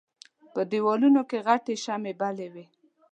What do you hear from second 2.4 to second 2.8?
وې.